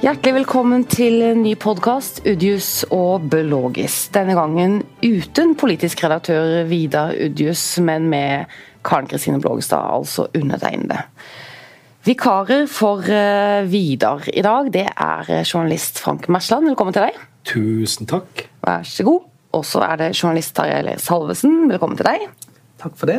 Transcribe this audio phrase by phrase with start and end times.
[0.00, 4.06] Hjertelig velkommen til en ny podkast, Udjus og Bølogis.
[4.14, 8.48] Denne gangen uten politisk redaktør Vidar Udjus, men med
[8.80, 11.02] Karen Kristine Blågestad, altså undertegnede.
[12.08, 16.70] Vikarer for uh, Vidar i dag, det er journalist Frank Mersland.
[16.70, 17.18] Velkommen til deg.
[17.52, 18.46] Tusen takk.
[18.64, 19.26] Vær så god.
[19.52, 21.66] Og så er det journalist Tarjei Salvesen.
[21.68, 22.24] Velkommen til deg.
[22.80, 23.18] Takk for det.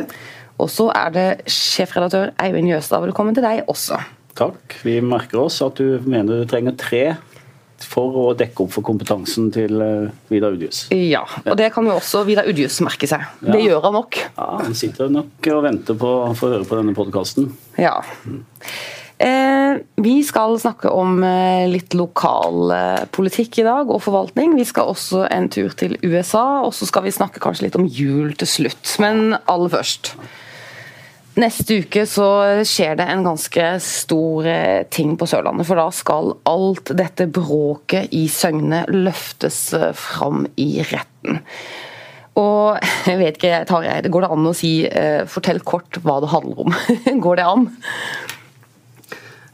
[0.58, 3.06] Og så er det sjefredaktør Eivind Jøstad.
[3.06, 4.02] Velkommen til deg også.
[4.38, 4.78] Takk.
[4.86, 7.04] Vi merker oss at du mener du trenger tre
[7.82, 10.86] for å dekke opp for kompetansen til eh, Vidar Udjus.
[10.94, 13.24] Ja, og det kan jo også Vidar Udjus merke seg.
[13.42, 13.52] Ja.
[13.52, 14.18] Det gjør han nok.
[14.36, 17.50] Ja, Han sitter nok og venter på å få høre på denne podkasten.
[17.80, 17.96] Ja.
[19.22, 22.74] Eh, vi skal snakke om eh, litt lokal
[23.14, 24.56] politikk i dag, og forvaltning.
[24.58, 27.88] Vi skal også en tur til USA, og så skal vi snakke kanskje litt om
[27.88, 28.96] jul til slutt.
[29.02, 30.14] Men aller først.
[31.40, 32.26] Neste uke så
[32.68, 35.64] skjer det en ganske stor eh, ting på Sørlandet.
[35.64, 41.40] For da skal alt dette bråket i Søgne løftes eh, fram i retten.
[42.36, 42.76] Og
[43.08, 46.66] jeg vet ikke, Tarjei, går det an å si eh, Fortell kort hva det handler
[46.66, 46.76] om.
[47.24, 47.66] Går det an?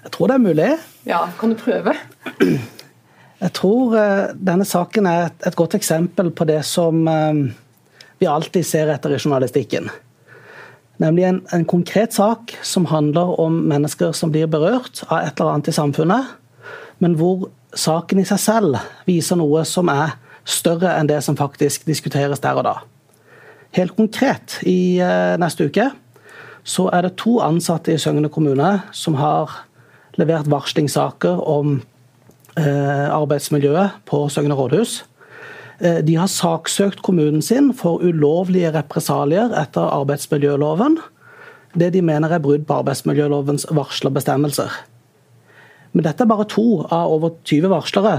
[0.02, 0.68] Jeg tror det er mulig.
[1.06, 1.94] Ja, kan du prøve?
[3.38, 7.42] Jeg tror eh, denne saken er et, et godt eksempel på det som eh,
[8.18, 9.90] vi alltid ser etter i journalistikken.
[10.98, 15.54] Nemlig en, en konkret sak som handler om mennesker som blir berørt av et eller
[15.54, 16.32] annet i samfunnet,
[16.98, 20.16] men hvor saken i seg selv viser noe som er
[20.48, 22.74] større enn det som faktisk diskuteres der og da.
[23.76, 25.90] Helt konkret, i eh, neste uke
[26.68, 29.52] så er det to ansatte i Søgne kommune som har
[30.20, 31.78] levert varslingssaker om
[32.58, 35.02] eh, arbeidsmiljøet på Søgne rådhus.
[35.78, 40.98] Eh, de har saksøkt kommunen sin for ulovlige represalier etter arbeidsmiljøloven.
[41.78, 44.72] Det de mener er brudd på arbeidsmiljølovens varslerbestemmelser.
[45.92, 48.16] Men dette er bare to av over 20 varslere.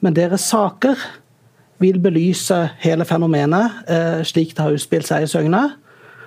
[0.00, 0.96] Men deres saker
[1.82, 5.64] vil belyse hele fenomenet eh, slik det har utspilt seg i Søgne.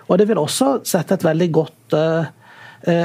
[0.08, 2.30] Og det vil også sette et veldig godt eh,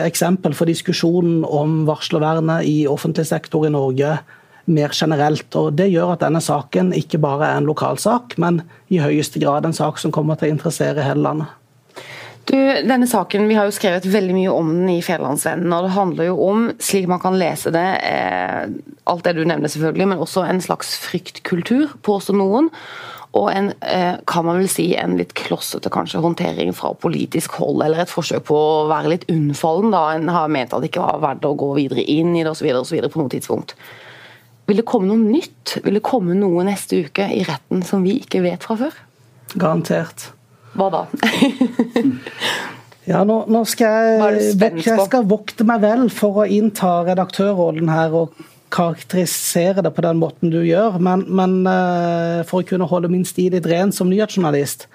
[0.05, 4.19] eksempel for diskusjonen om varslervernet i offentlig sektor i Norge
[4.65, 5.49] mer generelt.
[5.57, 8.63] Og Det gjør at denne saken ikke bare er en lokalsak, men
[8.93, 11.59] i høyeste grad en sak som kommer til å interessere hele landet.
[12.45, 15.73] Du, denne saken, Vi har jo skrevet veldig mye om den i Fjellandsvennen.
[15.73, 18.67] og Det handler jo om, slik man kan lese det, eh,
[19.07, 22.71] alt det du nevner selvfølgelig, men også en slags fryktkultur, påstår noen.
[23.35, 27.83] Og en, eh, kan man vel si, en litt klossete kanskje håndtering fra politisk hold,
[27.83, 29.91] eller et forsøk på å være litt unnfallen.
[29.91, 32.51] da En har ment at det ikke var verdt å gå videre inn i det
[32.51, 33.09] osv.
[33.09, 33.75] på noe tidspunkt.
[34.71, 35.79] Vil det komme noe nytt?
[35.85, 39.01] Vil det komme noe neste uke i retten som vi ikke vet fra før?
[39.57, 40.31] Garantert.
[40.79, 41.07] Hva da?
[43.03, 48.15] Ja, nå, nå skal jeg, jeg skal vokte meg vel for å innta redaktørrollen her
[48.15, 48.37] og
[48.73, 53.27] karakterisere det på den måten du gjør, men, men eh, for å kunne holde min
[53.29, 54.87] stil litt ren som nyhetsjournalist.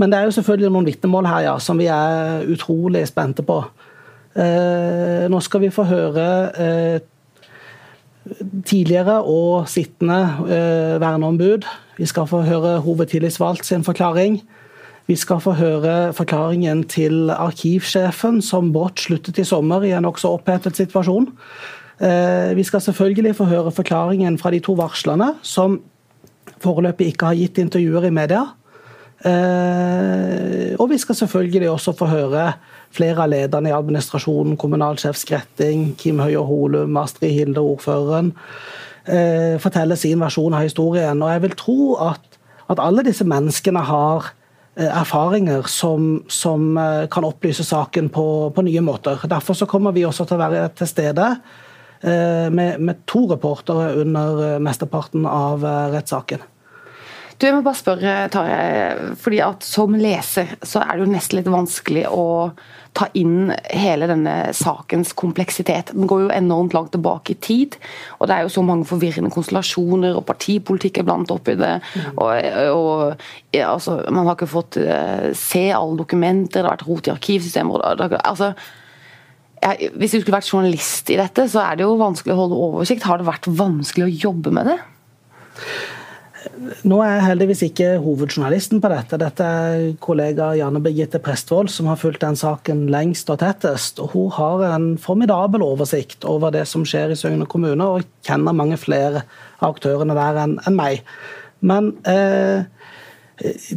[0.00, 3.58] Men det er jo selvfølgelig noen vitnemål her ja, som vi er utrolig spente på.
[4.36, 6.96] Eh, nå skal vi få høre eh,
[8.66, 11.66] tidligere og sittende eh, verneombud.
[11.96, 14.40] Vi skal få høre hovedtillitsvalgt sin forklaring.
[15.06, 20.32] Vi skal få høre forklaringen til arkivsjefen, som brått sluttet i sommer i en nokså
[20.34, 21.28] opphetet situasjon.
[22.00, 25.80] Eh, Vi skal selvfølgelig få høre forklaringen fra de to varslerne, som
[26.62, 28.42] foreløpig ikke har gitt intervjuer i media.
[29.24, 32.52] Eh, Og vi skal selvfølgelig også få høre
[32.94, 38.32] flere av lederne i administrasjonen, kommunalsjef Skretting, Kim Høie Holum, Astrid Hilde, ordføreren,
[39.04, 41.22] eh, forteller sin versjon av historien.
[41.22, 44.32] Og jeg vil tro at, at alle disse menneskene har
[44.76, 49.20] eh, erfaringer som, som eh, kan opplyse saken på, på nye måter.
[49.28, 51.30] Derfor så kommer vi også til å være til stede
[52.02, 55.64] eh, med, med to reportere under mesteparten av
[55.94, 56.52] rettssaken.
[57.36, 61.36] Du, jeg må bare spørre, Tarjei, fordi at som leser så er det jo nesten
[61.36, 62.24] litt vanskelig å
[62.96, 65.92] ta inn hele denne sakens kompleksitet.
[65.92, 67.76] Den går jo enormt langt tilbake i tid,
[68.16, 71.74] og det er jo så mange forvirrende konstellasjoner, og partipolitikk er blant oppi det.
[72.14, 72.30] Og,
[72.72, 77.10] og ja, altså, Man har ikke fått eh, se alle dokumenter, det har vært rot
[77.10, 77.84] i arkivsystemer.
[78.22, 78.54] altså,
[79.60, 82.64] jeg, hvis du skulle vært journalist i dette, så er det jo vanskelig å holde
[82.70, 83.04] oversikt.
[83.04, 84.80] Har det vært vanskelig å jobbe med det?
[86.86, 89.18] Nå er jeg heldigvis ikke hovedjournalisten på dette.
[89.20, 94.00] Dette er kollega Janne Birgitte Prestvold som har fulgt den saken lengst og tettest.
[94.02, 98.56] og Hun har en formidabel oversikt over det som skjer i Søgne kommune, og kjenner
[98.56, 99.24] mange flere
[99.60, 101.02] av aktørene der enn en meg.
[101.66, 102.68] Men eh,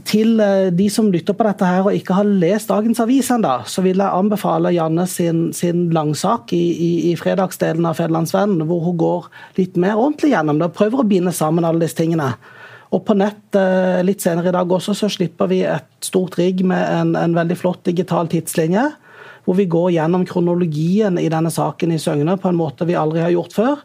[0.07, 3.57] Til eh, de som lytter på dette her og ikke har lest dagens avis ennå,
[3.67, 8.85] så vil jeg anbefale Janne sin, sin langsak i, i, i, fredagsdelen av Federlandsvennen, hvor
[8.85, 9.27] hun går
[9.59, 12.31] litt mer ordentlig gjennom det og prøver å binde sammen alle disse tingene.
[12.89, 16.63] Og på nett eh, litt senere i dag også så slipper vi et stort rigg
[16.65, 18.87] med en, en veldig flott digital tidslinje,
[19.45, 23.21] hvor vi går gjennom kronologien i denne saken i Søgne på en måte vi aldri
[23.21, 23.83] har gjort før.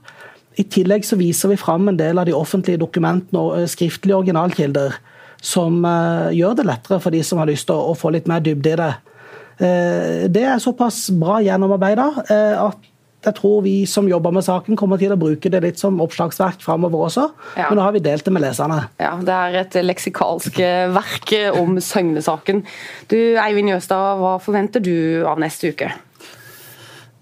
[0.60, 4.22] I tillegg så viser vi fram en del av de offentlige dokumentene og eh, skriftlige
[4.22, 4.96] originalkilder
[5.44, 8.40] som uh, gjør det lettere for de som har lyst til å, få litt mer
[8.40, 8.94] dybde i det.
[10.32, 12.06] Det er såpass bra gjennomarbeida
[12.64, 12.88] at
[13.28, 16.62] jeg tror vi som jobber med saken, kommer til å bruke det litt som oppslagsverk
[16.64, 17.28] framover også.
[17.58, 17.68] Ja.
[17.68, 18.84] Men nå har vi delt det med leserne.
[19.02, 20.58] Ja, Det er et leksikalsk
[20.94, 22.64] verk om Søgne-saken.
[23.08, 25.92] Du Eivind Jøstad, hva forventer du av neste uke?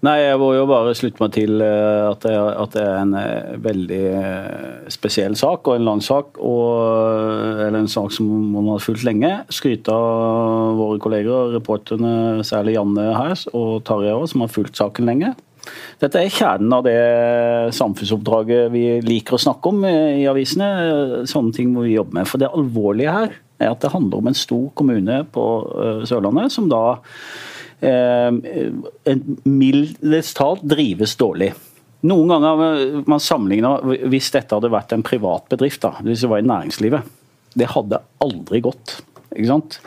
[0.03, 3.13] Nei, jeg må jo bare slutte meg til eh, at det, at det er en
[3.15, 6.41] eh, veldig eh, spesiell sak og en lang sak.
[6.43, 9.31] Og, eller en sak som man har fulgt lenge.
[9.47, 15.31] Skryte av våre kolleger, reporterne, særlig Janne her og Tarjei som har fulgt saken lenge.
[16.01, 16.97] Dette er kjernen av det
[17.77, 20.69] samfunnsoppdraget vi liker å snakke om i avisene.
[21.29, 22.29] Sånne ting må vi jobbe med.
[22.29, 25.45] For det alvorlige her er at det handler om en stor kommune på
[26.09, 26.81] Sørlandet som da
[27.83, 29.13] eh,
[29.47, 31.53] mildest talt drives dårlig.
[32.03, 36.43] Noen ganger man sammenligner hvis dette hadde vært en privat bedrift, da, hvis det var
[36.43, 37.13] i næringslivet.
[37.55, 38.97] Det hadde aldri gått.
[39.31, 39.79] ikke sant?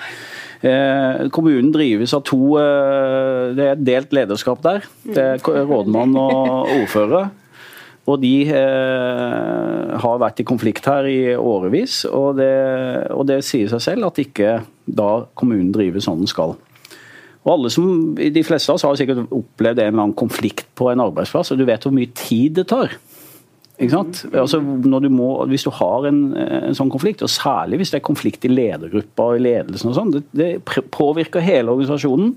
[0.64, 4.86] Eh, kommunen drives av to eh, Det er delt lederskap der.
[5.04, 7.28] Det er rådmann og ordfører.
[8.06, 12.52] Og de eh, har vært i konflikt her i årevis, og det,
[13.10, 16.54] og det sier seg selv at ikke da kommunen driver sånn den skal.
[17.46, 20.90] Og alle som, De fleste av oss har sikkert opplevd en eller annen konflikt på
[20.90, 22.94] en arbeidsplass, og du vet hvor mye tid det tar.
[23.76, 24.22] Ikke sant?
[24.32, 28.06] Altså, du må, hvis du har en, en, sånn konflikt, og særlig hvis det er
[28.06, 30.48] konflikt i ledergruppa og i ledelsen, og sånn, det, det,
[30.94, 32.32] påvirker hele organisasjonen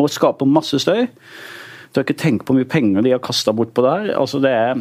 [0.00, 1.04] og skaper masse støy.
[1.90, 4.08] Du har ikke tenkt på hvor mye penger de har kasta bort på det her.
[4.22, 4.80] Altså, det, er,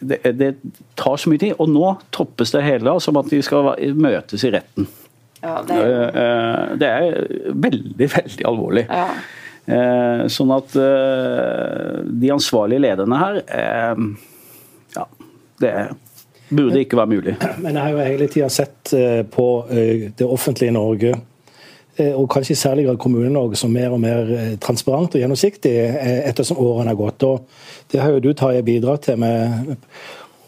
[0.00, 0.50] det, det,
[0.98, 1.54] tar så mye tid.
[1.62, 4.90] Og nå toppes det hele som at de skal møtes i retten.
[5.42, 6.18] Ja, det, er...
[6.24, 8.88] Eh, det, er veldig, veldig alvorlig.
[8.90, 9.06] Ja.
[9.70, 13.42] Eh, sånn at eh, de ansvarlige lederne her
[15.62, 15.74] det
[16.52, 17.36] burde ikke være mulig.
[17.64, 18.92] Men jeg har jo hele tida sett
[19.32, 21.14] på det offentlige Norge
[22.02, 24.28] og kanskje i særlig grad Kommune-Norge som mer og mer
[24.64, 25.72] transparent og gjennomsiktig
[26.24, 27.24] ettersom årene har gått.
[27.28, 29.74] Og det har jo du Tarje, bidratt til med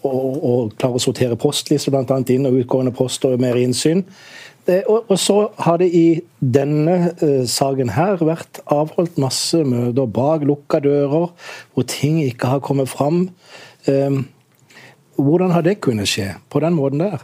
[0.05, 2.21] å, å klare å sortere postlister bl.a.
[2.33, 4.05] inn- og utgående poster og mer innsyn.
[4.65, 6.07] Det, og, og, så har det i
[6.41, 11.29] denne uh, saken her vært avholdt masse møter bak lukka dører,
[11.75, 13.27] hvor ting ikke har kommet fram.
[13.85, 14.23] Um,
[15.17, 17.23] hvordan har det kunnet skje på den måten der?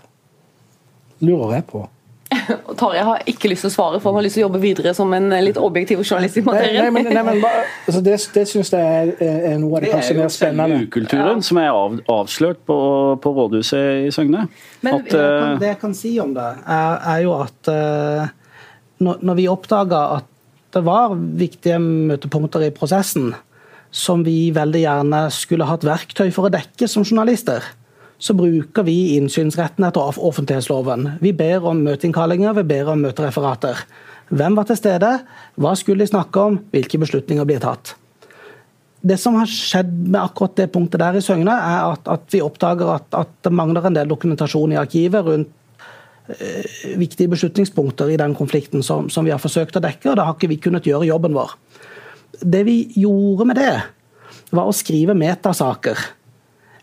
[1.20, 1.86] Lurer jeg på.
[2.78, 4.92] Tarjei har ikke lyst til å svare, for han har lyst til å jobbe videre
[4.94, 6.92] som en litt objektiv journalist i materien.
[6.94, 7.44] Nei, nei, nei, men,
[7.86, 10.68] altså det det syns jeg er, er, noe av det, kanskje mer spennende.
[10.68, 11.46] Det er jo ukulturen ja.
[11.50, 12.78] som er av, avslørt på,
[13.22, 14.46] på, rådhuset i Søgne.
[14.86, 18.30] Men at, kan, det jeg kan si om det, er, er jo at uh,
[19.02, 20.28] når, når, vi oppdaga at
[20.70, 23.32] det var viktige møtepunkter i prosessen
[23.90, 27.64] som vi veldig gjerne skulle hatt verktøy for å dekke som journalister,
[28.20, 31.08] så bruker vi innsynsretten etter offentlighetsloven.
[31.24, 33.80] Vi ber om møteinnkallinger, vi ber om møtereferater.
[34.30, 35.14] Hvem var til stede,
[35.58, 37.94] hva skulle de snakke om, hvilke beslutninger blir tatt.
[39.00, 42.42] Det som har skjedd med akkurat det punktet der i Søgne, er at, at vi
[42.44, 45.88] oppdager at, at, det mangler en del dokumentasjon i arkivet rundt
[46.36, 50.28] eh, viktige beslutningspunkter i den konflikten som, som, vi har forsøkt å dekke, og da
[50.28, 51.56] har ikke vi kunnet gjøre jobben vår.
[52.44, 53.74] Det vi gjorde med det,
[54.52, 55.98] var å skrive metasaker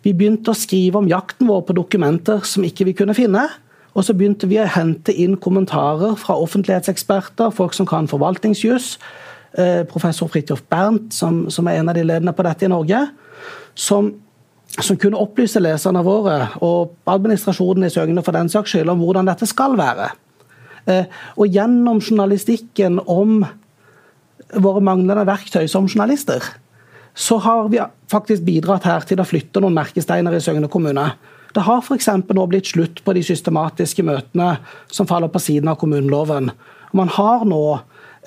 [0.08, 3.44] vi begynte å skrive om jakten vår på dokumenter som ikke vi kunne finne.
[3.98, 8.94] Og så begynte vi å hente inn kommentarer fra offentlighetseksperter, folk som kan forvaltningsjus.
[9.58, 13.02] Eh, professor Fridtjof Bernt, som, som, er en av de ledende på dette i Norge.
[13.76, 14.14] Som,
[14.78, 19.28] som kunne opplyse leserne våre, og administrasjonen i Søgne for den saks skyld, om hvordan
[19.28, 20.12] dette skal være.
[20.88, 23.42] Eh, og gjennom journalistikken om
[24.56, 26.46] våre manglende verktøy som journalister,
[27.18, 27.80] så har vi
[28.12, 31.08] faktisk bidratt her til å flytte noen merkesteiner i Søgne kommune.
[31.56, 32.12] Det har f.eks.
[32.30, 34.52] nå blitt slutt på de systematiske møtene
[34.94, 36.52] som faller på siden av kommuneloven.
[36.94, 37.62] Man har nå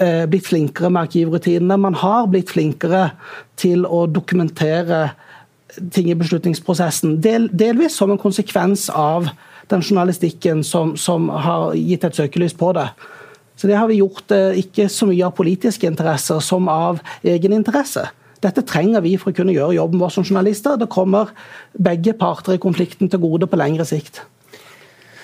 [0.03, 1.79] eh, blitt flinkere med arkivrutinene.
[1.79, 3.13] Man har blitt flinkere
[3.61, 5.13] til å dokumentere
[5.95, 7.21] ting i beslutningsprosessen.
[7.23, 9.31] Del, delvis som en konsekvens av
[9.71, 12.89] den journalistikken som, som har gitt et søkelys på det.
[13.55, 18.11] Så det har vi gjort eh, ikke så mye av politiske interesser som av egeninteresse.
[18.41, 20.79] Dette trenger vi for å kunne gjøre jobben vår som journalister.
[20.81, 21.33] Det kommer
[21.77, 24.23] begge parter i konflikten til gode på lengre sikt.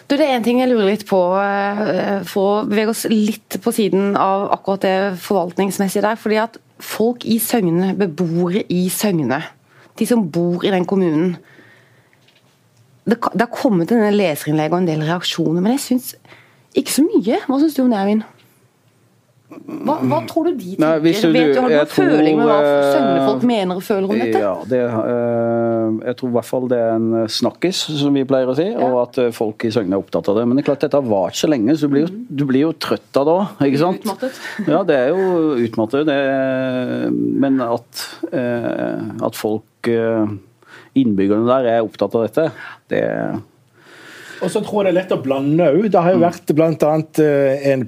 [0.06, 3.56] Du, det er en ting jeg lurer litt på, eh, for å bevege oss litt
[3.62, 6.16] på siden av akkurat det forvaltningsmessige der.
[6.16, 9.42] fordi at folk i Søgne, beboere i Søgne,
[9.98, 11.36] de som bor i den kommunen
[13.06, 16.16] Det, det har kommet en del leserinnlegg og en del reaksjoner, men jeg syns
[16.74, 17.36] ikke så mye.
[17.46, 18.24] Hva syns du om det, Eivind?
[19.66, 20.82] Hva, hva, tror du de tenker?
[20.82, 22.58] Nei, du, Vet du, Har du noen føling med hva
[22.92, 24.42] søgnefolk mener og føler om dette?
[24.42, 27.08] Ja, det, øh, jeg tror i hvert fall det er en
[27.38, 28.78] snakkis, som vi pleier å si, Ja.
[28.84, 30.46] og at folk i Søgne er opptatt av det.
[30.46, 32.66] Men det er klart dette har vart så lenge, så du blir jo, du blir
[32.66, 33.66] jo trøtt av det òg.
[33.70, 34.04] Ikke sant?
[34.04, 34.40] Utmattet.
[34.76, 36.06] Ja, det er jo utmattet.
[36.06, 36.20] Det,
[37.14, 39.90] men at, at folk,
[40.96, 42.48] innbyggerne der, er opptatt av dette,
[42.92, 43.02] det
[44.42, 45.86] Og så tror jeg det er lett å blande òg.
[45.92, 46.90] Det har jo vært bl.a.
[47.72, 47.86] en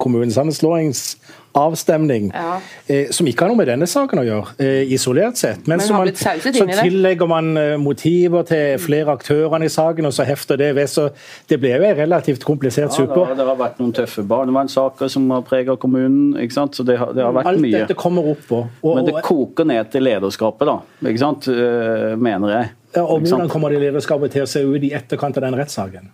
[1.52, 2.60] kommunesammenslåingsavstemning Ja.
[2.86, 5.66] eh, som ikke har noe med denne saken å gjøre, eh, isolert sett.
[5.66, 6.78] Men, Men så, man, så det.
[6.82, 10.86] tillegger man eh, motiver til flere aktører i saken, og så hefter det ved.
[10.88, 11.10] Så
[11.48, 13.24] det ble jo en relativt komplisert ja, det, suppe.
[13.26, 16.36] har, det har vært noen tøffe barnevernssaker som har preget kommunen.
[16.40, 16.74] ikke sant?
[16.76, 17.72] Så det har, det har vært Alt mye.
[17.84, 18.66] dette kommer opp på.
[18.82, 20.78] Og, Men det koker ned til lederskapet, da.
[21.08, 21.48] Ikke sant?
[21.48, 22.70] Øh, mener jeg.
[22.96, 26.10] ja, og hvordan kommer det lederskapet til å se ut i etterkant av den rettssaken?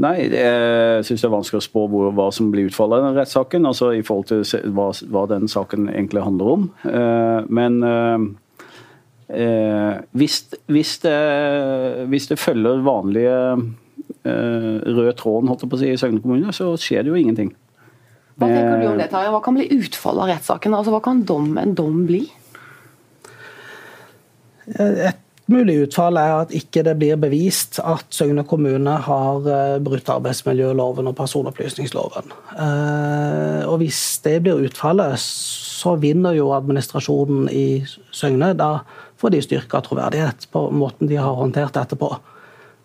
[0.00, 3.18] Nei, jeg syns det er vanskelig å spå hvor, hva som blir utfallet av den
[3.20, 3.68] rettssaken.
[3.68, 6.64] Altså i forhold til hva, hva den saken egentlig handler om.
[6.88, 8.24] Eh, men eh,
[9.36, 10.38] eh, hvis,
[10.72, 11.18] hvis, det,
[12.08, 13.36] hvis det følger vanlige
[14.24, 17.20] eh, rød tråden holdt jeg på å si, i Søgne kommune, så skjer det jo
[17.20, 17.52] ingenting.
[18.40, 19.34] Hva tenker du om det, Tarjei?
[19.34, 20.78] Hva kan bli utfallet av rettssaken?
[20.78, 22.24] Altså, hva kan dom, en dom bli?
[24.72, 30.10] Et mulig utfall er at ikke det blir bevist at Søgne kommune har eh, brutt
[30.12, 32.34] arbeidsmiljøloven og personopplysningsloven.
[32.54, 37.82] Eh, Og hvis det blir utfallet, så vinner jo administrasjonen i
[38.12, 38.52] Søgne.
[38.58, 38.84] Da
[39.18, 42.10] får de styrka troverdighet på måten de har håndtert dette på.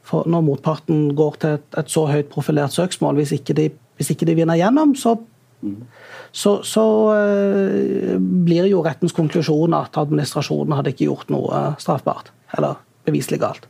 [0.07, 4.27] For når motparten går til et, så høyt profilert søksmål, hvis ikke de, hvis ikke
[4.29, 5.17] de vinner gjennom, så
[6.31, 12.31] så, så eh, blir jo rettens konklusjon at administrasjonen hadde ikke gjort noe straffbart.
[12.57, 13.67] Eller beviselig galt.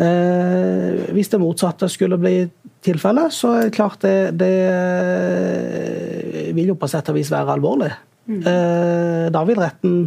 [0.00, 2.36] Eh, hvis det motsatte skulle bli
[2.84, 7.58] tilfellet, så er det klart det, det eh, vil jo på sett og vis være
[7.58, 7.90] alvorlig.
[8.30, 10.04] Eh, da vil retten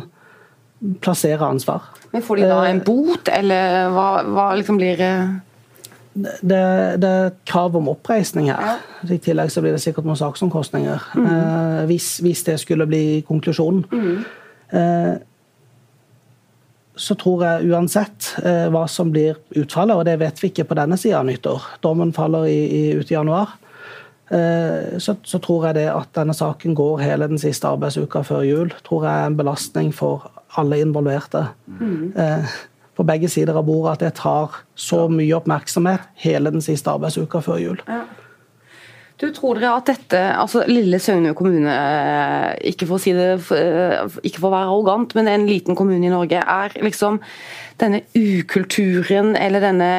[1.04, 1.92] plassere ansvar.
[2.14, 5.02] Men Får de da en bot, eller hva, hva liksom blir
[6.14, 6.62] Det,
[7.02, 8.80] det er krav om oppreisning her.
[9.10, 11.08] I tillegg så blir det sikkert noen saksomkostninger.
[11.18, 13.86] Eh, hvis, hvis det skulle bli konklusjonen.
[14.74, 15.16] Eh,
[16.96, 20.78] så tror jeg uansett eh, hva som blir utfallet, og det vet vi ikke på
[20.78, 23.56] denne sida av nyttår, dommen faller i, i, ut i januar,
[24.30, 28.46] eh, så, så tror jeg det at denne saken går hele den siste arbeidsuka før
[28.46, 30.30] jul, tror jeg er en belastning for
[30.62, 31.48] alle involverte.
[32.14, 32.54] Eh,
[32.94, 37.42] på begge sider av bordet at det tar så mye oppmerksomhet hele den siste arbeidsuka
[37.46, 37.82] før jul.
[39.22, 43.30] Du Tror dere at dette, altså lille Søgne kommune, eh, ikke for å si det,
[43.56, 47.22] eh, ikke for å være arrogant, men en liten kommune i Norge, er liksom
[47.80, 49.92] denne ukulturen eller denne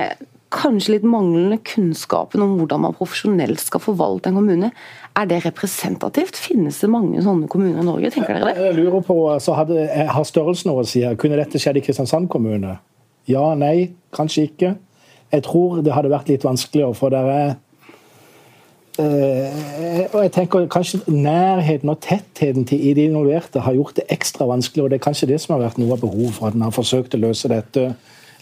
[0.55, 4.71] kanskje litt manglende kunnskapen om hvordan man profesjonelt skal forvalte en kommune,
[5.19, 6.39] er det representativt?
[6.41, 8.69] Finnes det mange sånne kommuner i Norge, tenker dere det?
[8.71, 11.03] Jeg lurer på, så hadde, Har størrelsen noe å si?
[11.05, 11.19] her?
[11.21, 12.79] Kunne dette skjedd i Kristiansand kommune?
[13.31, 14.75] Ja, nei, kanskje ikke.
[15.33, 17.55] Jeg tror det hadde vært litt vanskeligere, for det er
[19.03, 24.47] eh, og jeg tenker Kanskje nærheten og tettheten til de involverte har gjort det ekstra
[24.47, 24.85] vanskelig.
[24.85, 26.75] og Det er kanskje det som har vært noe av behovet for at en har
[26.75, 27.95] forsøkt å løse dette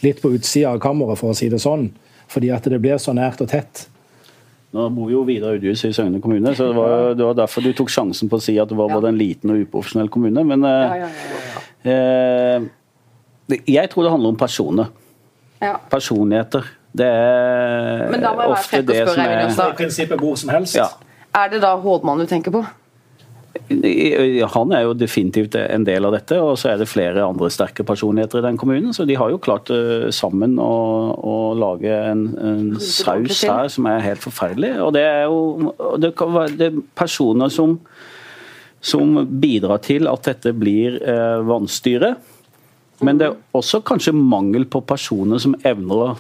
[0.03, 1.89] litt på utsida av kammeret, for å si det sånn.
[2.33, 3.87] Fordi at det blir så nært og tett.
[4.73, 7.75] Nå bor jo Vidar Udjus i Søgne kommune, så det var, det var derfor du
[7.77, 10.45] tok sjansen på å si at det var både en liten og uprofesjonell kommune.
[10.49, 11.05] Men eh,
[11.93, 12.69] eh,
[13.69, 14.89] jeg tror det handler om personer.
[15.61, 15.77] Ja.
[15.93, 16.71] Personligheter.
[16.93, 19.73] Det er Men da må jeg være ofte frekk og det spørre, som er.
[19.73, 20.77] I prinsippet hvor som helst.
[20.81, 20.89] ja.
[21.33, 22.61] Er det da Hådmann du tenker på?
[24.55, 27.85] Han er jo definitivt en del av dette, og så er det flere andre sterke
[27.87, 28.93] personligheter i den kommunen.
[28.97, 30.73] Så de har jo klart eh, sammen å,
[31.17, 34.75] å lage en, en saus her som er helt forferdelig.
[34.85, 37.79] Og det er jo det kan være det er personer som,
[38.83, 42.15] som bidrar til at dette blir eh, vanstyre.
[43.03, 46.11] Men det er også kanskje mangel på personer som evner å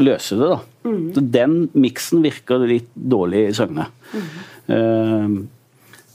[0.00, 0.48] løse det.
[0.54, 0.58] da.
[0.88, 1.30] Mm.
[1.32, 3.88] Den miksen virker litt dårlig i Søgne.
[4.68, 5.38] Eh,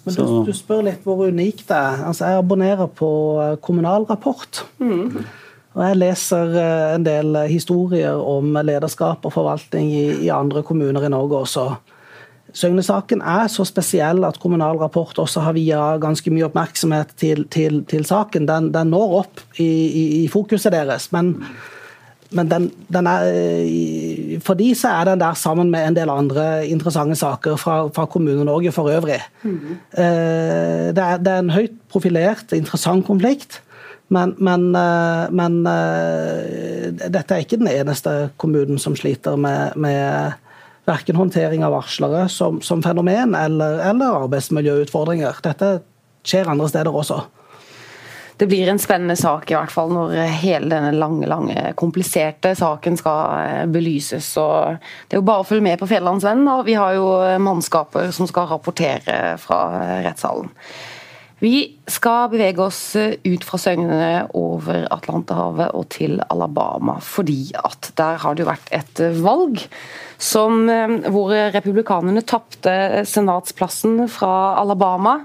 [0.03, 2.03] Men du, du spør litt hvor unikt det er.
[2.09, 4.63] Altså, jeg abonnerer på eh, Kommunal Rapport.
[5.73, 10.63] Og jeg leser eh, en del eh, historier om lederskap og forvaltning i, i andre
[10.67, 11.67] kommuner i Norge også.
[12.53, 17.81] Søgne-saken er så spesiell at Kommunal Rapport også har via ganske mye oppmerksomhet til, til,
[17.89, 18.45] til saken.
[18.49, 21.09] Den, den når opp i, i, i fokuset deres.
[21.15, 21.39] Men
[22.33, 23.27] men den, den er,
[24.45, 28.05] for de så er den der sammen med en del andre interessante saker fra, fra
[28.09, 29.19] Kommune-Norge for øvrig.
[29.43, 29.77] Mm.
[29.93, 33.61] Det, er, det, er, en høyt profilert, interessant konflikt.
[34.13, 34.71] Men, men,
[35.33, 35.59] men,
[36.99, 40.35] dette er ikke den eneste kommunen som sliter med, med
[40.89, 45.39] verken håndtering av varslere som, som fenomen eller, eller arbeidsmiljøutfordringer.
[45.45, 45.77] Dette
[46.27, 47.23] skjer andre steder også
[48.43, 52.97] det blir en spennende sak i hvert fall når hele denne lange, lange, kompliserte saken
[52.99, 54.33] skal eh, belyses.
[54.41, 56.49] Og det er jo bare å følge med på Fjellandsvennen.
[56.67, 57.07] Vi har jo
[57.39, 59.61] mannskaper som skal rapportere fra
[60.03, 60.51] rettssalen.
[61.39, 61.55] Vi
[61.87, 68.35] skal bevege oss ut fra Søgnene over Atlanterhavet og til Alabama, fordi at der har
[68.35, 69.63] det jo vært et valg
[70.19, 75.21] som, eh, hvor republikanerne tapte senatsplassen fra Alabama.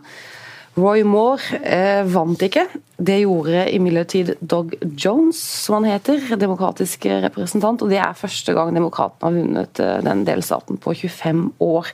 [0.78, 2.66] Roy Moore eh, vant ikke.
[2.98, 7.82] Det gjorde imidlertid Dog Jones, som han heter, demokratisk representant.
[7.82, 11.90] og Det er første gang demokratene har vunnet eh, den delstaten på 25 år.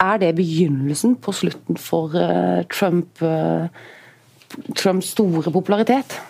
[0.00, 3.68] Er det begynnelsen på slutten for eh, Trump, eh,
[4.76, 6.20] Trumps store popularitet?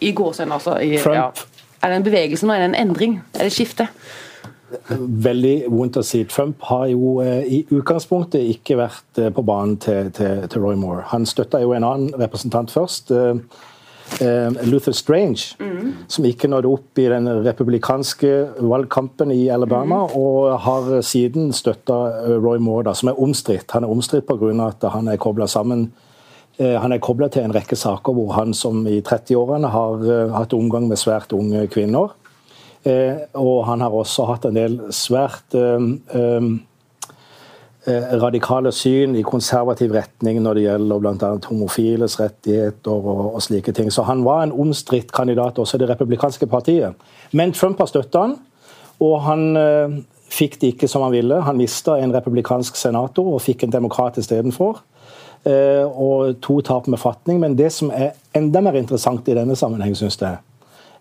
[0.00, 0.78] I gåsehud, altså.
[0.80, 1.30] I, ja.
[1.82, 2.54] Er det en bevegelse nå?
[2.54, 3.18] Er det en endring?
[3.34, 3.88] Er det et skifte?
[4.98, 6.22] Veldig vondt å si.
[6.28, 10.78] Trump har jo eh, i utgangspunktet ikke vært eh, på banen til, til, til Roy
[10.78, 11.04] Moore.
[11.12, 13.12] Han støtta jo en annen representant først.
[13.12, 16.06] Eh, Luther Strange, mm.
[16.10, 20.16] som ikke nådde opp i den republikanske valgkampen i Alabama, mm.
[20.20, 21.98] og har siden støtta
[22.36, 23.72] Roy Moore, da, som er omstridt.
[23.76, 24.52] Han er omstridt pga.
[24.66, 25.92] at han er kobla sammen
[26.62, 30.02] han er kobla til en rekke saker hvor han som i 30-årene har
[30.36, 32.12] hatt omgang med svært unge kvinner.
[32.84, 35.84] Eh, og han har også hatt en del svært eh,
[37.86, 41.32] eh, radikale syn i konservativ retning når det gjelder bl.a.
[41.48, 43.92] homofiles rettigheter og, slike ting.
[43.94, 46.98] Så han var en omstridt kandidat også i det republikanske partiet.
[47.32, 48.38] Men Trump har støtta han,
[49.02, 49.44] og han
[50.32, 51.40] fikk det ikke som han ville.
[51.42, 54.80] Han mista en republikansk senator og fikk en demokrat istedenfor.
[55.44, 57.40] Eh, og to tap med fatning.
[57.40, 60.38] Men det som er enda mer interessant i denne sammenheng, syns jeg,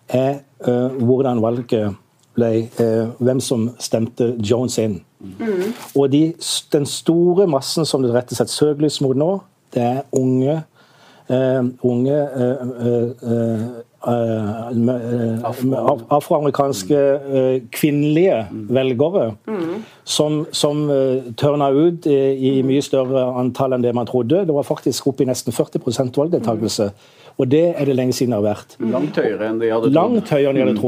[0.10, 1.96] er hvordan valget
[2.38, 5.02] ble uh, Hvem som stemte Jones inn.
[5.20, 5.72] Mm.
[5.96, 6.32] Og de,
[6.74, 9.32] den store massen som det retter seg et søkelys mot nå,
[9.76, 10.62] det er unge
[11.32, 12.18] uh, unge
[16.12, 17.04] afroamerikanske
[17.72, 18.40] kvinnelige
[18.74, 19.76] velgere mm.
[20.04, 20.82] som, som
[21.38, 22.18] tørna ut i,
[22.50, 24.42] i mye større antall enn det man trodde.
[24.50, 25.86] Det var faktisk oppe i nesten 40
[26.18, 26.90] valgdeltakelse.
[26.90, 27.21] Mm.
[27.38, 28.76] Og det er det lenge siden det har vært.
[28.80, 29.98] Langt høyere enn de hadde trodd.
[29.98, 30.88] Langt høyere enn de hadde trodd.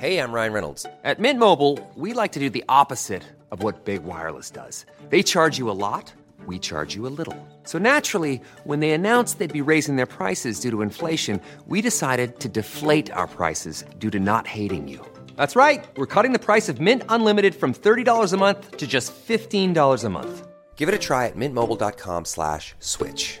[0.00, 0.86] Hey, I'm Ryan Reynolds.
[1.04, 4.86] At Mint Mobile, we like to do the opposite of what Big Wireless does.
[5.10, 6.10] They charge you a lot,
[6.46, 7.36] we charge you a little.
[7.64, 12.40] So naturally, when they announced they'd be raising their prices due to inflation, we decided
[12.40, 15.04] to deflate our prices due to not hating you.
[15.36, 15.84] That's right.
[15.96, 20.08] We're cutting the price of Mint Unlimited from $30 a month to just $15 a
[20.08, 20.46] month.
[20.76, 23.40] Give it a try at mintmobile.com slash switch.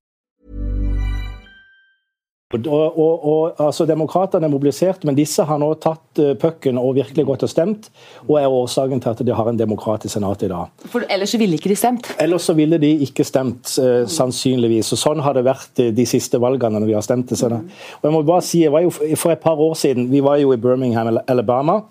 [2.51, 2.67] Og,
[2.99, 7.25] og, og, altså Demokratene er mobilisert, men disse har nå tatt uh, pucken og virkelig
[7.27, 7.87] gått og stemt.
[8.27, 10.71] Og er årsaken til at de har en demokrat i Senatet i dag.
[10.91, 12.11] For Ellers ville ikke de stemt?
[12.21, 14.91] Ellers så ville de ikke stemt, uh, sannsynligvis.
[14.95, 17.29] Og Sånn har det vært uh, de siste valgene når vi har stemt.
[17.31, 17.67] til Mm.
[17.99, 20.37] Og jeg må bare si, jeg var jo For et par år siden vi var
[20.37, 21.81] jo i Birmingham, Alabama,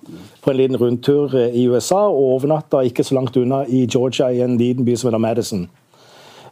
[0.41, 4.41] på en liten rundtur i USA, og overnatta ikke så langt unna i Georgia, i
[4.41, 5.67] en liten by som heter Madison.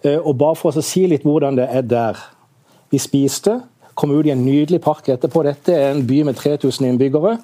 [0.05, 2.21] Og bare for å si litt hvordan det er der.
[2.91, 3.61] Vi spiste
[3.99, 5.43] kom ut i en nydelig park etterpå.
[5.47, 7.39] Dette er en by med 3000 innbyggere.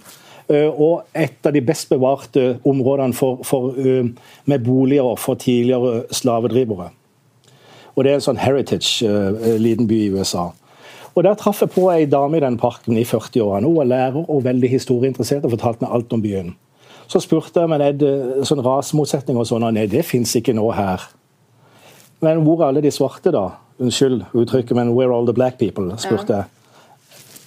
[0.49, 4.11] Eh, og et av de best bevarte områdene for, for, eh,
[4.45, 6.91] med boliger for tidligere slavedrivere.
[7.97, 10.51] Og Det er en sånn heritage-liten eh, by i USA.
[11.15, 13.67] Og Der traff jeg på ei dame i den parken i 40-årene.
[13.67, 16.55] Hun var lærer og veldig historieinteressert og fortalte meg alt om byen.
[17.07, 19.67] Så spurte jeg men er det sånn rasemotsetning og sånn.
[19.73, 21.01] Nei, det fins ikke nå her.
[22.21, 23.51] Men hvor er alle de svarte, da?
[23.79, 26.45] Unnskyld uttrykket, men 'where are all the black people?' spurte jeg.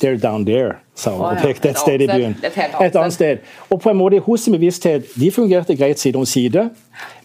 [0.03, 2.35] They're down there, sa hun og pekte et sted i byen.
[2.81, 3.37] Et annet sted.
[3.69, 6.69] Og på en måte, Hos bevissthet de fungerte greit side om side,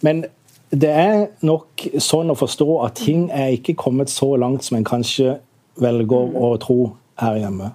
[0.01, 0.25] men
[0.71, 1.67] det er nok
[1.99, 5.37] sånn å forstå at ting er ikke kommet så langt som en kanskje
[5.77, 7.71] velger å tro her hjemme.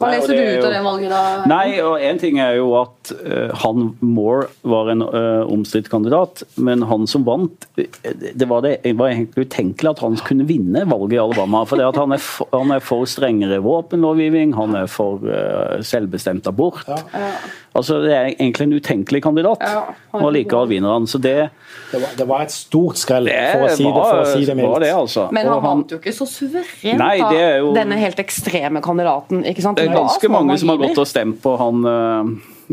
[0.00, 1.22] Hva leser du ut av det valget, da?
[1.50, 6.40] Nei, og En ting er jo at uh, han Moore var en uh, omstridt kandidat,
[6.56, 11.18] men han som vant Det var, det, var egentlig utenkelig at han kunne vinne valget
[11.18, 11.66] i Alabama.
[11.68, 15.80] For det at han er, for, han er for strengere våpenlovgivning, han er for uh,
[15.84, 16.88] selvbestemt abort.
[16.88, 17.34] Ja.
[17.74, 21.06] Altså, Det er egentlig en utenkelig kandidat, Ja, og likevel vinner han.
[21.06, 21.50] Så det,
[21.92, 24.56] Det var, det var et stort skrell, for å si det, for å si det
[24.56, 24.80] var mildt.
[24.82, 25.28] det, altså.
[25.32, 29.44] Men han, han vant jo ikke så suverent, Nei, er jo- denne helt ekstreme kandidaten.
[29.46, 29.76] ikke sant?
[29.78, 32.24] Det er ganske mange som har gått og stemt på han uh,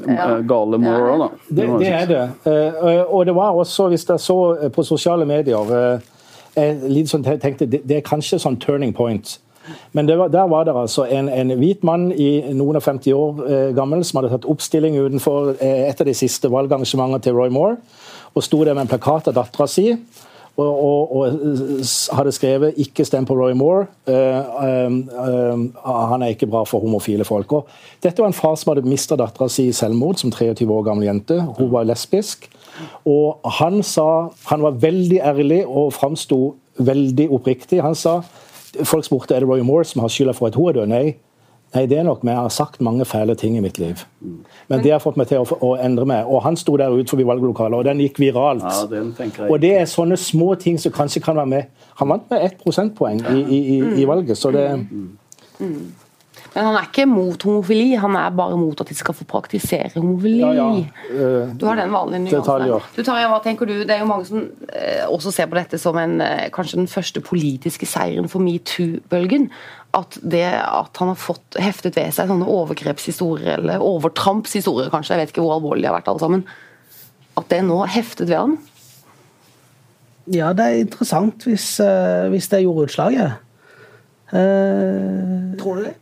[0.07, 0.39] Ja.
[0.41, 1.29] gale moro, da.
[1.49, 2.23] Det, det er det.
[2.45, 5.99] Eh, og det var også, hvis jeg så eh, på sosiale medier eh,
[6.57, 9.39] jeg litt sånn tenkte, det, det er kanskje sånn turning point.
[9.91, 13.41] Men var, der var det altså en, en hvit mann i noen og 50 år
[13.47, 17.51] eh, gammel som hadde tatt oppstilling utenfor eh, et av de siste valgarrangementene til Roy
[17.53, 17.77] Moore,
[18.35, 19.91] og sto der med en plakat av dattera si.
[20.57, 21.33] Og, og, og
[22.17, 23.85] hadde skrevet 'ikke stem på Roy Moore'.
[24.09, 24.89] Uh, uh,
[25.85, 27.53] uh, han er ikke bra for homofile folk.
[27.53, 27.67] Og
[28.03, 31.05] dette var en far som hadde mista dattera si i selvmord som 23 år gammel
[31.05, 31.37] jente.
[31.59, 32.49] Hun var lesbisk.
[33.05, 37.81] Og han sa Han var veldig ærlig og framsto veldig oppriktig.
[37.81, 38.21] Han sa
[38.83, 40.91] Folk spurte er det Roy Moore som har skylda for at hun er død.
[40.91, 41.15] Nei.
[41.75, 42.21] Nei, det er nok.
[42.23, 43.99] Jeg har sagt mange fæle ting i mitt liv.
[44.67, 46.29] Men det har fått meg til å, å endre meg.
[46.31, 48.63] Og han sto der ute forbi valglokalet, og den gikk viralt.
[48.63, 49.11] Ja, den
[49.49, 51.63] Og det er sånne små ting som kanskje kan være med.
[51.99, 54.67] Han vant med ett prosentpoeng i, i, i, i valget, så det
[56.57, 59.91] Men han er ikke mot homofili, han er bare mot at de skal få praktisere
[59.93, 60.39] homofili.
[60.41, 60.69] Ja, ja.
[61.11, 62.39] Uh, Du har den vanlige nyansen.
[62.41, 62.87] detaljer.
[62.95, 63.75] Du, hva tenker du?
[63.83, 66.89] Det er jo mange som uh, også ser på dette som en, uh, kanskje den
[66.89, 69.51] første politiske seieren for metoo-bølgen.
[69.93, 75.27] At det at han har fått heftet ved seg sånne overgrepshistorier, eller overtrampshistorier kanskje, jeg
[75.27, 76.43] vet ikke hvor alvorlig de har vært alle sammen,
[77.37, 78.57] at det nå er heftet ved han.
[80.33, 83.37] Ja, det er interessant hvis, eh, hvis det gjorde utslaget.
[84.33, 85.95] Eh, Tror du det?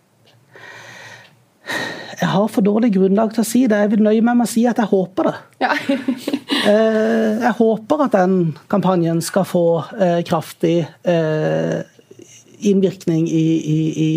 [2.21, 3.81] Jeg har for dårlig grunnlag til å si det.
[3.83, 5.37] Jeg vil nøye meg med å si at jeg håper det.
[5.65, 5.75] Ja.
[6.65, 11.83] Eh, jeg håper at den kampanjen skal få eh, kraftig eh,
[12.65, 14.09] innvirkning i, i, i,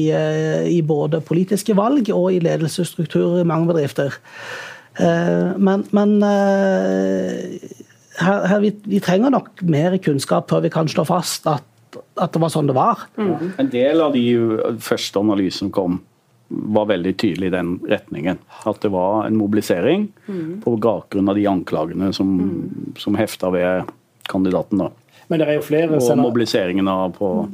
[0.79, 4.17] i både politiske valg og i ledelsesstrukturer i mange bedrifter.
[4.99, 7.59] Eh, men men eh,
[8.19, 11.67] her, her, vi, vi trenger nok mer kunnskap før vi kan slå fast at,
[12.19, 13.07] at det var sånn det var.
[13.19, 14.25] En del av de
[14.83, 16.01] første analysene kom,
[16.49, 18.39] var veldig tydelig i den retningen.
[18.67, 20.09] At det var en mobilisering
[20.65, 22.31] på bakgrunn av de anklagene som,
[22.97, 23.91] som hefta ved
[24.29, 24.79] kandidaten.
[24.79, 24.91] da.
[25.29, 27.49] Men det er jo flere Og mobiliseringen av på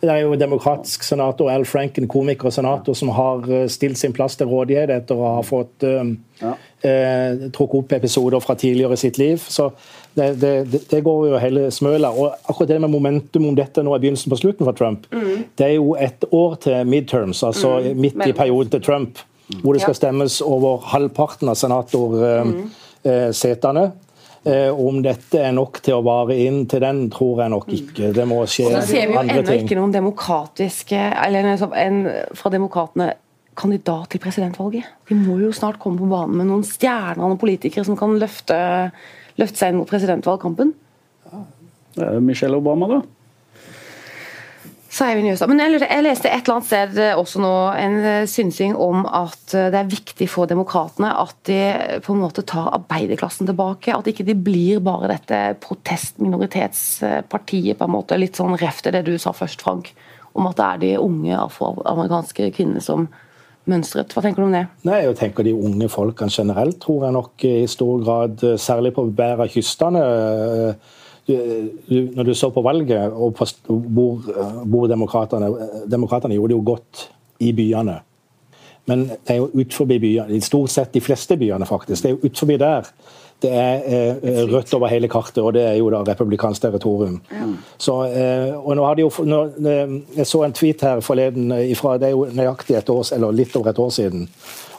[0.00, 4.12] Det er jo demokratisk senator Al Franken, komiker og senator, som har eh, stilt sin
[4.16, 6.52] plass til rådighet etter å ha fått um, Ja.
[6.84, 9.40] eh, trukket opp episoder fra tidligere i sitt liv.
[9.40, 9.70] Så
[10.16, 10.52] det, det,
[10.90, 12.08] det, går jo hele smøla.
[12.16, 15.00] Og akkurat det med momentum om dette nå er begynnelsen på slutten for Trump,
[15.58, 19.18] det er jo et år til midterms, altså midt i perioden til Trump,
[19.62, 20.00] hvor det skal Ja.
[20.00, 23.92] stemmes over halvparten av senatorsetene.
[24.46, 28.12] Eh, om dette er nok til å vare inn til den, tror jeg nok ikke.
[28.14, 28.86] Det må skje andre ting.
[28.86, 33.14] så ser vi jo ennå ikke noen demokratiske Eller en, en fra demokratene
[33.56, 34.84] kandidat til presidentvalget.
[35.08, 38.56] De må jo snart komme på banen med noen stjernende politikere som kan løfte,
[39.40, 40.68] løfte seg inn mot presidentvalgkampen.
[41.96, 42.98] Det er Michelle Obama, da.
[44.96, 45.26] Men
[45.60, 49.52] jeg, lurer- jeg leste et eller annet sted også nå en eh, synsing om at
[49.52, 53.92] eh, det er viktig for demokratene at de eh, på en måte tar arbeiderklassen tilbake.
[53.92, 58.16] At ikke de blir bare dette protestminoritetspartiet, på en måte.
[58.16, 59.92] Litt sånn ref til det du sa først, Frank.
[60.32, 63.08] Om at det er de unge afroamerikanske kvinnene som
[63.70, 64.14] mønstret.
[64.14, 64.64] Hva tenker du om det?
[64.86, 68.94] Nei, jeg tenker De unge folkene generelt tror jeg nok i stor grad, eh, særlig
[68.96, 70.94] på bedre kystene eh,
[71.26, 71.34] du,
[71.88, 75.50] du, Når du så på valget, og på, hvor, eh, hvor demokratene
[75.90, 77.08] Demokratene gjorde det jo godt
[77.42, 78.00] i byene.
[78.86, 82.02] Men det er jo utenfor byene, stort sett de fleste byene, faktisk.
[82.02, 82.90] Det er jo utenfor der
[83.42, 87.18] det er eh, rødt over hele kartet, og det er jo da republikansk territorium.
[87.78, 91.70] Så, eh, og nå hadde jo, nå, eh, Jeg så en tweet her forleden eh,
[91.70, 94.24] ifra, det er jo nøyaktig et år, eller litt over et år siden.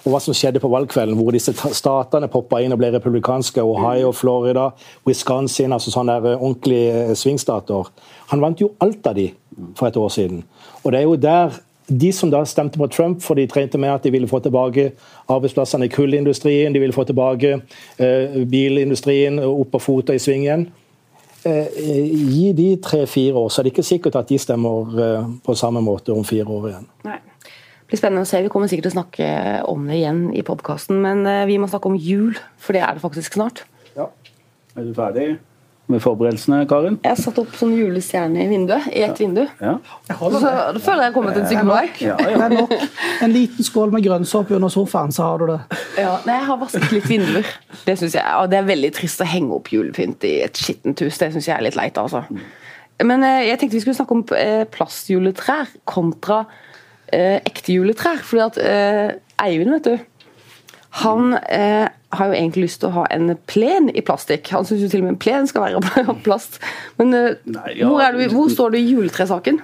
[0.07, 3.61] Og hva som skjedde på valgkvelden, hvor disse statene poppa inn og ble republikanske.
[3.61, 4.69] Ohio, Florida,
[5.05, 7.91] Wisconsin, altså sånne der eh, ordentlige eh, svingstater.
[8.31, 9.29] Han vant jo alt av de
[9.77, 10.43] for et år siden.
[10.83, 13.93] Og det er jo der de som da stemte på Trump, for de trente med
[13.93, 14.91] at de ville få tilbake
[15.31, 17.53] arbeidsplassene i kullindustrien, de ville få tilbake
[17.97, 20.67] eh, bilindustrien opp på fot og i sving igjen.
[21.47, 21.79] Eh,
[22.27, 25.81] gi de tre-fire år, så er det ikke sikkert at de stemmer eh, på samme
[25.85, 26.91] måte om fire år igjen.
[27.07, 27.19] Nei.
[27.87, 28.41] Det blir spennende å se.
[28.43, 29.27] Vi kommer sikkert til å snakke
[29.71, 32.97] om det igjen i podkasten, men eh, vi må snakke om jul, for det er
[32.97, 33.63] det faktisk snart.
[33.95, 34.09] Ja.
[34.75, 35.29] Er du ferdig
[35.87, 36.97] med forberedelsene, Karin?
[37.03, 39.43] Jeg har satt opp sånn julestjerne i vinduet, i ett vindu.
[39.63, 39.77] Ja.
[40.09, 41.85] Så da føler jeg kommet en stykke på vei.
[42.03, 42.41] Ja, Det ja.
[42.47, 42.73] er nok.
[43.23, 45.59] En liten skål med grønnsåpe under sofaen, så har du det.
[45.97, 47.47] Ja, nei, jeg har vasket litt vinduer.
[47.87, 51.05] Det synes jeg, og det er veldig trist å henge opp julepynt i et skittent
[51.05, 51.17] hus.
[51.21, 51.97] Det syns jeg er litt leit.
[51.97, 52.25] altså.
[53.07, 56.41] Men eh, jeg tenkte vi skulle snakke om eh, plastjuletrær kontra
[57.13, 58.19] eh, ekte juletrær.
[58.27, 60.16] Fordi at eh, Eivind, vet du,
[60.89, 64.47] Han eh, har jo egentlig lyst til å ha en plen i plastikk.
[64.55, 66.59] Han syns jo til og med en plen skal være av plast.
[66.97, 67.89] Men eh, Nei, ja.
[67.89, 69.59] hvor, er du, hvor står du i juletresaken?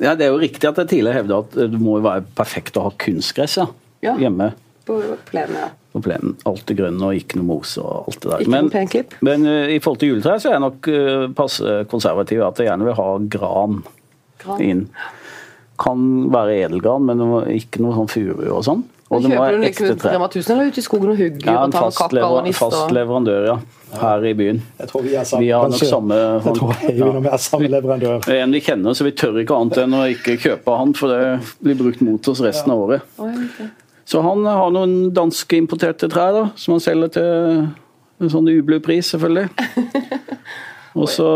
[0.00, 2.78] Ja, Det er jo riktig at jeg tidligere hevda at det må jo være perfekt
[2.80, 3.66] å ha kunstgress ja.
[4.00, 4.14] Ja.
[4.16, 4.54] hjemme
[4.88, 4.96] På
[5.28, 5.68] plenen, ja.
[5.92, 6.38] på plenen.
[6.48, 8.44] Alt det grønne og ikke noe mos og alt det der.
[8.46, 9.16] Ikke Men, noe plenklipp?
[9.28, 12.70] men uh, i forhold til juletre så er jeg nok uh, passe konservativ at jeg
[12.70, 13.82] gjerne vil ha gran,
[14.40, 14.64] Gran.
[14.64, 14.86] inn.
[15.80, 17.20] Kan være edelgran, men
[17.52, 18.86] ikke noe sånn furu og sånn.
[19.10, 20.02] Og det Kjøper du liksom.
[20.06, 23.46] Rema 1000 eller ute i skogen og hugger Ja, en tar fast, lever, fast leverandør,
[23.48, 23.56] ja.
[23.98, 24.60] Her i byen.
[24.78, 28.20] Jeg tror vi er har nok samme Jeg tror jeg er nok mer samme leverandør.
[28.22, 30.94] Det er en vi kjenner, så vi tør ikke annet enn å ikke kjøpe han,
[30.94, 33.18] for det blir brukt mot oss resten av året.
[34.06, 37.66] Så han har noen danske importerte trær da, som han selger til
[38.20, 39.50] en sånn ublu-pris, selvfølgelig.
[40.98, 41.26] Og så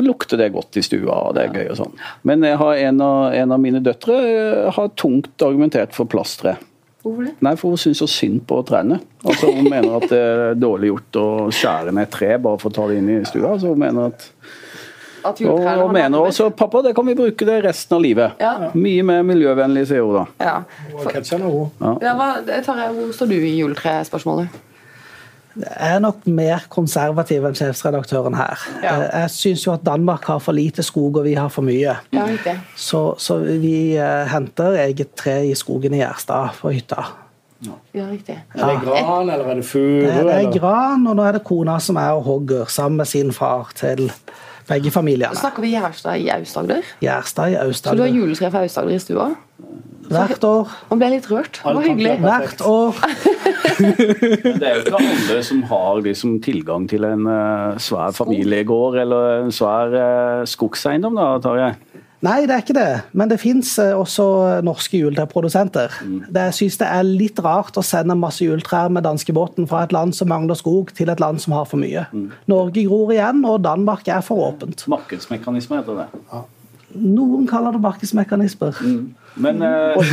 [0.00, 1.98] lukter det godt i stua, og det er gøy og sånn.
[2.24, 6.54] Men jeg har en av, en av mine døtre eh, har tungt argumentert for plasttre.
[7.08, 7.34] Hvorfor det?
[7.44, 9.00] Nei, for hun syns så synd på trærne.
[9.24, 12.70] Altså, hun mener at det er dårlig gjort å skjære ned et tre bare for
[12.70, 13.56] å ta det inn i stua.
[13.58, 14.28] Så hun mener at
[15.26, 18.38] At og, og mener også pappa, det kan vi bruke det resten av livet.
[18.38, 18.70] Ja.
[18.78, 20.24] Mye mer miljøvennlig, sier hun da.
[20.38, 20.54] Ja.
[20.94, 21.98] Hun.
[22.04, 24.67] Ja, hva, det tar jeg, hvor står du i juletrespørsmålet?
[25.58, 28.58] Jeg er nok mer konservativ enn sjefsredaktøren her.
[28.82, 28.92] Ja.
[29.02, 31.96] Eh, Jeg syns jo at Danmark har for lite skog, og vi har for mye.
[32.12, 32.54] Ja, riktig.
[32.76, 37.04] Så, så vi eh, henter eget tre i skogen i Gjerstad på hytta.
[37.94, 38.36] Ja, riktig.
[38.54, 39.82] Er det gran, eller er det furu?
[40.04, 43.00] Det er, det er gran, og nå er det kona som er og hogger sammen
[43.02, 44.04] med sin far til
[44.68, 45.34] begge familiene.
[45.34, 46.86] Snakker vi Gjerstad i Aust-Agder?
[47.02, 48.06] Gjerstad i Så du har Aust-Agder.
[48.14, 49.30] juletre fra Aust-Agder i stua?
[50.08, 50.72] Hvert år.
[50.90, 51.60] Man ble litt rørt.
[51.64, 52.14] Det var hyggelig.
[52.24, 52.98] Hvert år.
[53.78, 58.96] Men det er jo ikke alle som har liksom tilgang til en uh, svær familiegård
[59.04, 61.72] eller en svær uh, skogseiendom, da, Tarjei.
[62.26, 62.86] Nei, det er ikke det.
[63.14, 64.24] Men det fins også
[64.66, 65.92] norske juletreprodusenter.
[66.02, 69.92] Det- Jeg syns det er litt rart å sende masse juletrær med danskebåten fra et
[69.94, 72.08] land som mangler skog, til et land som har for mye.
[72.50, 74.82] Norge gror igjen, og Danmark er for åpent.
[74.90, 76.42] Markedsmekanisme heter det.
[76.96, 78.78] Noen kaller det markedsmekanismer.
[79.38, 80.12] Men uh,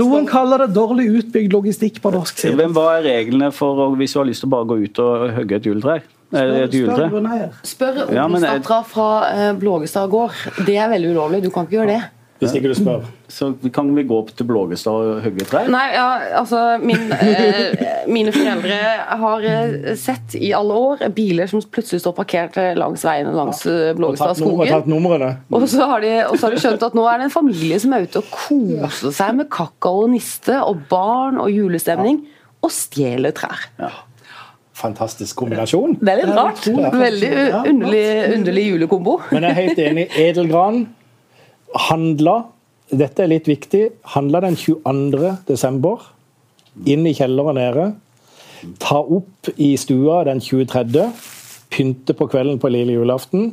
[0.00, 2.56] Noen kaller det dårlig utbygd logistikk på norsk side.
[2.58, 5.28] hvem, hva er reglene for hvis du har lyst til å bare gå ut og
[5.38, 5.98] hogge et juletre?
[6.28, 10.34] Spør Odelsdattera Ja, fra eh, Blågestad gård.
[10.66, 11.40] Det er veldig ulovlig.
[11.46, 12.02] Du kan ikke gjøre det.
[12.38, 13.06] Hvis ikke du spør.
[13.28, 15.66] Så kan vi gå opp til Blågestad og hogge trær?
[15.72, 16.06] Nei, ja,
[16.38, 17.74] altså min, eh,
[18.06, 18.76] Mine foreldre
[19.22, 23.90] har eh, sett i alle år biler som plutselig står parkert langs veien langs eh,
[23.90, 24.70] Og Blågestad skogen.
[25.50, 27.80] Og så, har de, og så har de skjønt at nå er det en familie
[27.82, 32.22] som er ute og koser seg med kakao og niste og barn og julestemning,
[32.62, 33.66] og stjeler trær.
[34.78, 35.96] Fantastisk kombinasjon.
[35.98, 36.68] Det er litt rart.
[36.70, 37.32] Veldig
[37.66, 39.16] underlig, underlig julekombo.
[39.32, 40.06] Men jeg er helt enig.
[40.22, 40.80] Edelgran
[41.74, 42.44] handla
[42.88, 43.82] Dette er litt viktig.
[44.14, 45.34] Handla den 22.
[45.44, 46.06] desember.
[46.88, 47.82] Inn i kjelleren nede.
[48.80, 51.04] Ta opp i stua den 23.
[51.68, 53.50] Pynte på kvelden på lille julaften.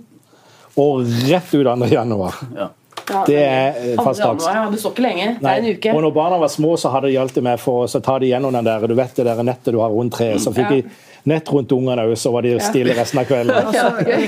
[0.80, 1.90] Og rett ut 2.
[1.92, 2.40] januar.
[2.56, 2.70] Ja.
[3.10, 4.46] Ja, Det er eh, fast dags.
[4.46, 5.28] januar, ja, du står ikke lenge.
[5.42, 5.92] Det er en uke.
[5.96, 8.54] Og når barna var små, så hadde de alltid med for å ta de gjennom
[8.56, 10.40] den der, du vet det der nettet du har rundt treet.
[10.42, 10.82] Så fikk Ja.
[10.82, 10.84] de
[11.26, 13.56] nett rundt ungene òg, så var de stille resten av kvelden.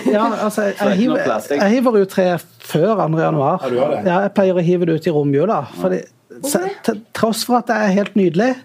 [0.14, 3.20] Ja, altså, jeg, hiver, jeg hiver ut treet før 2.
[3.22, 3.60] januar.
[3.64, 4.00] Ja, du gjør det?
[4.10, 5.60] Ja, jeg pleier å hive det ut i romjula.
[5.82, 6.00] Fordi,
[6.46, 8.56] se- til tross for at det er helt nydelig,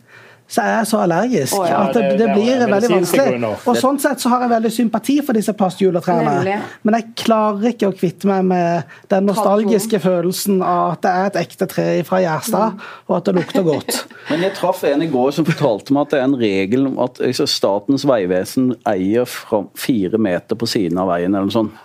[0.52, 1.78] så er jeg så allergisk oh, ja.
[1.86, 3.50] at det, det- blir det veldig vanskelig.
[3.70, 6.56] Og sånn sett så har jeg veldig sympati for disse plastjuletrærne.
[6.84, 11.30] Men jeg klarer ikke å kvitte meg med den nostalgiske følelsen av at det er
[11.30, 14.02] et ekte tre fra Gjerstad, og at det lukter godt.
[14.30, 17.00] Men jeg traff en i går som fortalte meg at det er en regel om
[17.02, 21.80] at altså, Statens vegvesen eier fra fire meter på siden av veien eller noe sånt.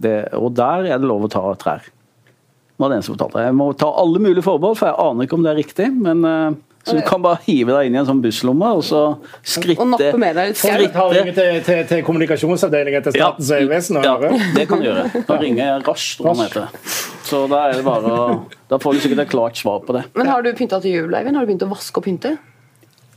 [0.00, 1.84] det, og der er det lov å ta trær.
[1.84, 3.44] Det var det en som fortalte.
[3.44, 5.92] Jeg må ta alle mulige forbehold, for jeg aner ikke om det er riktig.
[5.92, 9.00] men eh, Så du kan bare hive deg inn i en sånn busslomme og så
[9.44, 11.10] skritte Og nappe med deg litt skau.
[11.12, 14.38] Til, til, til kommunikasjonsavdelingen til Statens vegvesen og ja, høre.
[14.56, 15.24] det kan du gjøre.
[15.28, 16.22] Da ringer jeg raskt.
[16.24, 16.86] om det heter.
[17.28, 18.24] Så da er det bare å
[18.70, 20.06] Da får du sikkert et klart svar på det.
[20.16, 21.36] Men har du pynta til jul, Eivind?
[21.36, 22.32] Har du begynt å vaske og pynte?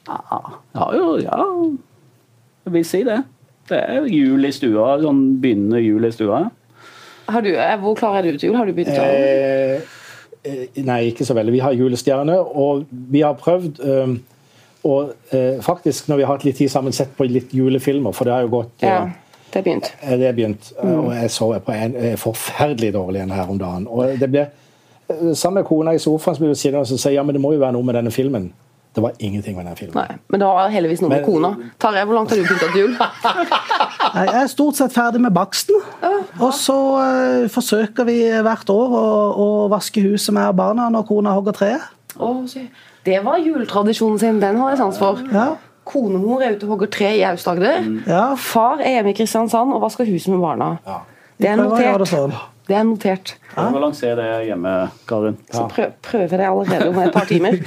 [0.10, 0.20] Ja,
[0.76, 1.40] ja, jo, ja.
[2.68, 3.22] Jeg vil si det.
[3.72, 4.98] Det er jul i stua.
[5.02, 6.44] Sånn begynnende jul i stua.
[7.32, 8.58] Har du, eh, hvor klar er du til jul?
[8.60, 9.94] Har du begynt å eh,
[10.84, 11.54] nei, ikke så veldig.
[11.56, 14.16] Vi har julestjerne, og vi har prøvd eh,
[14.84, 18.28] og eh, faktisk, når vi har hatt litt tid sammen, sett på litt julefilmer, for
[18.28, 19.94] det har jo gått Ja, eh, det er begynt.
[20.02, 20.92] Eh, Det er begynt, mm.
[21.00, 23.88] og jeg så på en eh, forferdelig dårlig en her om dagen.
[23.88, 27.54] Og det ble eh, Sammen med kona i sofaen som sier ja, men det må
[27.54, 28.52] jo være noe med denne filmen.
[28.94, 29.96] Det var ingenting med den filmen.
[29.98, 31.50] Nei, men det var heldigvis noe med kona.
[31.82, 32.94] Tarjei, hvor langt har du pynta til jul?
[34.14, 35.80] Jeg er stort sett ferdig med baksten.
[36.38, 41.34] Og så uh, forsøker vi hvert år å, å vaske huset med barna når kona
[41.34, 41.88] hogger treet.
[42.22, 42.46] Oh.
[43.04, 45.24] Det var juletradisjonen sin, den har jeg sans for.
[45.34, 45.56] Ja.
[45.90, 47.90] Konemor er ute og hogger tre i Aust-Agder.
[48.08, 48.28] Ja.
[48.40, 50.76] Far er hjemme i Kristiansand og vasker huset med barna.
[51.42, 51.98] Det er notert.
[52.06, 52.36] det sånn.
[52.72, 53.34] Er notert.
[53.52, 54.76] Prøv å lansere det hjemme,
[55.10, 55.36] Karin.
[55.52, 57.60] Så prøv, prøver det allerede om et par timer.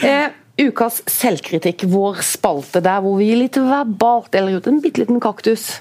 [0.00, 5.20] Eh, ukas selvkritikk, vår spalte der hvor vi litt verbalt deler ut en bitte liten
[5.22, 5.80] kaktus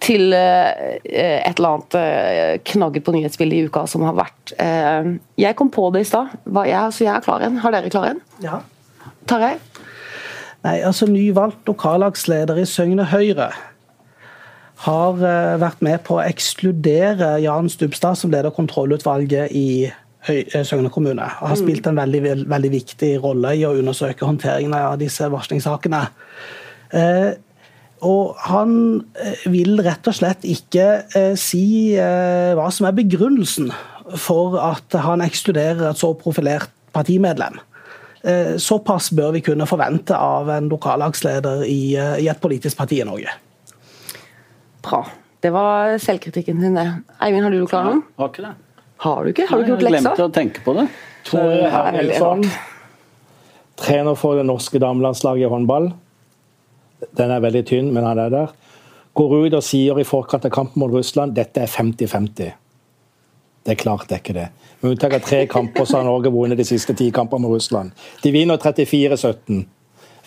[0.00, 4.54] til eh, et eller annet eh, knagget på nyhetsbildet i uka som har vært.
[4.56, 7.60] Eh, jeg kom på det i stad, så jeg er klar igjen.
[7.60, 8.22] Har dere klar igjen?
[8.44, 8.62] Ja.
[9.28, 9.58] Tarjei?
[10.64, 13.50] Nei, altså Nyvalgt lokallagsleder i Søgne Høyre
[14.86, 20.90] har eh, vært med på å ekskludere Jan Stubstad, som leder kontrollutvalget i eh, Søgne
[20.92, 21.24] kommune.
[21.40, 26.02] Og har spilt en veldig, veldig viktig rolle i å undersøke håndteringen av disse varslingssakene.
[26.92, 27.30] Eh,
[28.04, 28.74] og han
[29.20, 33.70] eh, vil rett og slett ikke eh, si eh, hva som er begrunnelsen
[34.20, 37.60] for at han ekskluderer et så profilert partimedlem.
[38.24, 43.00] Eh, Såpass bør vi kunne forvente av en lokallagsleder i, eh, i et politisk parti
[43.00, 43.32] i Norge.
[44.84, 45.04] Bra.
[45.40, 46.88] Det var selvkritikken din, det.
[47.20, 48.54] Eivind, har du klar Ja, Har ikke det.
[49.00, 49.46] Har du ikke?
[49.48, 49.96] Har du ikke gjort leksa?
[49.96, 50.86] Jeg glemte å tenke på det.
[51.40, 52.44] Er Hermansson,
[53.80, 55.90] trener for det norske damelandslaget i håndball.
[57.16, 58.56] Den er veldig tynn, men han er der.
[59.16, 62.52] Går ut og sier i forkant av kampen mot Russland dette er 50-50.
[63.64, 64.46] Det er klart det er ikke det.
[64.80, 67.92] Med unntak av tre kamper så har Norge vunnet de siste ti kampene med Russland.
[68.22, 69.64] De vinner 34-17.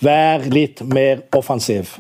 [0.03, 1.95] Vær litt mer offensiv.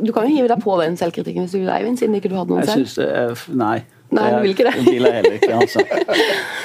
[0.00, 2.38] Du kan jo hive deg på den selvkritikken hvis du vil, Eivind, siden ikke du
[2.38, 2.86] hadde noen selv.
[2.86, 3.78] Jeg synes er Nei.
[4.10, 4.72] Nei, du vil ikke det.
[4.86, 5.84] Vil jeg heller ikke, altså.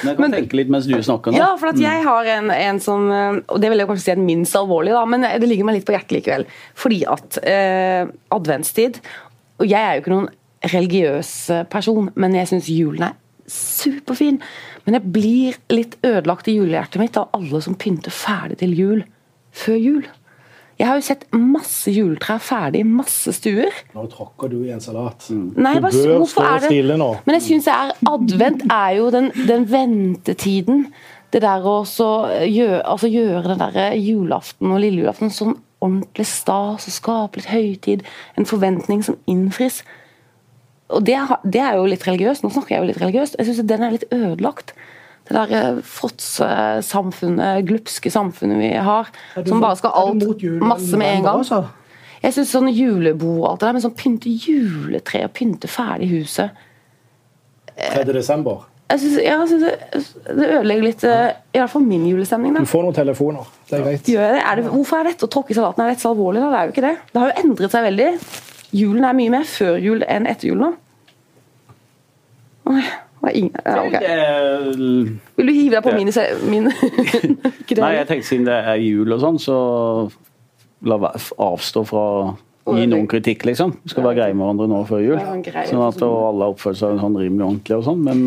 [0.02, 1.38] Men jeg kan tenke litt mens du snakker nå.
[1.38, 4.14] Ja, for at jeg har en, en som eh, Og det vil jeg kanskje si
[4.16, 6.46] er minst alvorlig, da, men det ligger meg litt på hjertet likevel.
[6.78, 8.02] Fordi at eh,
[8.34, 8.98] adventstid
[9.60, 10.32] Og jeg er jo ikke noen
[10.66, 14.40] religiøs eh, person, men jeg syns julen er superfin.
[14.86, 19.04] Men jeg blir litt ødelagt i julehjertet mitt av alle som pynter ferdig til jul
[19.56, 20.06] før jul.
[20.76, 23.72] Jeg har jo sett masse juletrær ferdig i masse stuer.
[23.96, 25.24] Nå tråkker du i en salat.
[25.32, 27.10] Nei, Du bare, bør stå er det stille nå.
[27.24, 30.82] Men jeg det er advent er jo den, den ventetiden.
[31.32, 32.10] Det der å så
[32.44, 37.48] gjøre, altså gjøre den der julaften og lille julaften sånn ordentlig stas og skape litt
[37.50, 38.04] høytid.
[38.36, 39.80] En forventning som innfris.
[40.92, 42.44] Og det, det er jo litt religiøst.
[42.44, 43.40] Nå snakker jeg jo litt religiøst.
[43.40, 44.76] Jeg syns den er litt ødelagt.
[45.26, 49.10] Det der fråtsesamfunnet, glupske samfunnet vi har.
[49.46, 50.22] Som bare skal alt
[50.62, 51.42] masse med en gang.
[51.42, 51.64] også?
[52.22, 56.08] Jeg syns sånn julebord og alt det der, men sånn pynte juletre og pynte ferdig
[56.14, 56.50] huset
[57.76, 58.06] 3.
[58.08, 58.64] desember.
[58.90, 62.54] jeg synes, ja, jeg synes det, det ødelegger litt eh, I hvert fall min julestemning.
[62.56, 63.50] Du får noen telefoner.
[63.68, 64.08] Det er greit.
[64.08, 64.42] Gjør jeg det?
[64.46, 66.40] Er det hvorfor er dette å tråkke i salaten er dette så alvorlig?
[66.40, 66.48] da?
[66.54, 66.94] Det er jo ikke det.
[67.12, 68.08] Det har jo endret seg veldig.
[68.80, 70.72] Julen er mye mer før jul enn etter jul nå.
[72.72, 72.82] Oi,
[73.34, 74.04] ingen, ja, okay.
[74.04, 74.74] Er-
[75.36, 76.12] Vil du hive deg på mine
[76.50, 76.70] min?
[77.82, 79.56] Nei, jeg tenkte siden det er jul og sånn, så
[80.86, 80.98] la
[81.38, 82.04] avstå fra
[82.66, 83.76] å gi noen kritikk, liksom.
[83.84, 85.18] Vi skal være greie med hverandre nå før jul.
[85.70, 88.02] Sånn at alle oppfører seg sånn rimelig ordentlig og sånn.
[88.02, 88.22] Men,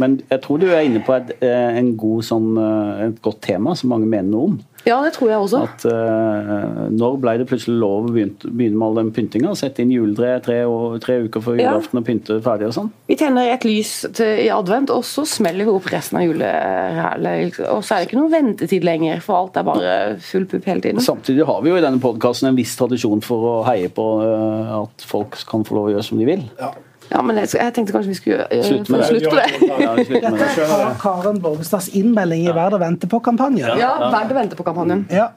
[0.00, 3.42] men jeg tror du er inne på et, eh, en god, sånn, eh, et godt
[3.46, 4.62] tema som mange mener noe om.
[4.84, 5.60] Ja, det tror jeg også.
[5.64, 9.54] At uh, Når ble det plutselig lov å begynne, begynne med all den pyntinga?
[9.56, 10.58] Sette inn juletre tre,
[11.00, 11.70] tre uker før Ja.
[11.70, 12.90] julaften og pynte ferdig og sånn?
[13.08, 17.60] Vi tenner et lys til, i advent, og så smeller vi opp resten av julerælet.
[17.72, 20.84] Og så er det ikke noe ventetid lenger, for alt er bare full pupp hele
[20.84, 21.00] tiden.
[21.04, 24.82] Samtidig har vi jo i denne podkasten en viss tradisjon for å heie på uh,
[24.82, 26.44] at folk kan få lov å gjøre som de vil.
[26.60, 26.74] Ja,
[27.22, 29.48] men jeg, jeg tenkte kanskje vi skulle uh, Slutt med få slutt på det.
[29.84, 30.68] Ja, Dette det.
[30.68, 33.76] er Karen Borgestads innmelding i Verd å vente på-kampanjen.
[33.78, 35.04] Ja, Verd å vente på kampanjen.
[35.12, 35.28] Ja.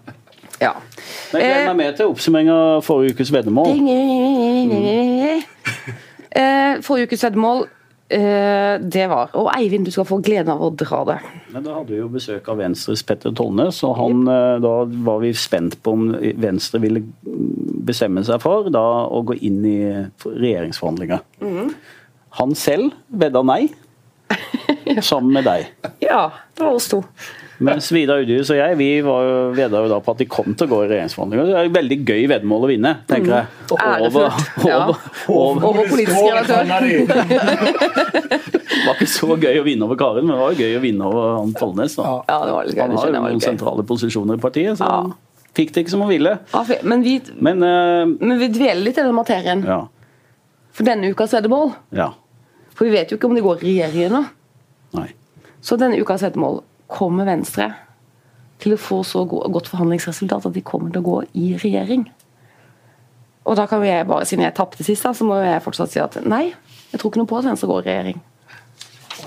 [0.61, 0.73] Ja.
[1.33, 3.67] Men jeg gleder meg med til oppsummering av forrige ukes veddemål.
[6.37, 7.63] Eh, Forrige ukes veddemål,
[8.13, 11.15] eh, det var Og Eivind, du skal få gleden av å dra det.
[11.53, 14.73] Men da hadde vi jo besøk av Venstres Petter Tollnes, og han, eh, da
[15.07, 17.03] var vi spent på om Venstre ville
[17.87, 19.77] bestemme seg for da, å gå inn i
[20.23, 21.23] regjeringsforhandlinger.
[22.37, 23.63] Han selv vedda nei,
[25.09, 25.67] sammen med deg.
[26.03, 27.01] Ja, det var oss to.
[27.57, 30.53] Mens Vidar Udhus og jeg vi var jo, vedda jo da på at de kom
[30.53, 31.47] til å gå i regjeringsforhandlinger.
[31.49, 33.47] Det er et veldig gøy veddemål å vinne, tenker jeg.
[33.81, 34.51] Ærefullt.
[34.67, 34.75] Ja.
[34.83, 36.61] over, over, Over politisk redaktør.
[38.27, 40.83] det var ikke så gøy å vinne over Karen, men det var jo gøy å
[40.85, 41.97] vinne over han Tollnes.
[41.97, 42.11] da.
[42.29, 42.83] Ja, det var litt gøy.
[42.83, 44.99] Han har jo noen sentrale posisjoner i partiet, så Ja.
[45.57, 46.35] Fikk det ikke som hun ville.
[46.85, 49.63] Men vi, Men uh, men vi dveler litt i den materien.
[49.67, 49.81] ja.
[50.77, 52.11] For denne ukas veddemål Ja.
[52.77, 55.07] For vi vet jo ikke om de går i regjering ennå.
[55.65, 57.71] Så denne ukas veddemål kommer Venstre
[58.61, 62.05] til å få så go- godt forhandlingsresultat at de kommer til å gå i regjering.
[63.47, 65.99] Og da kan jeg bare, Siden jeg tapte sist, da, så må jeg fortsatt si
[66.03, 66.53] at nei,
[66.91, 68.21] jeg tror ikke noe på at Venstre går i regjering.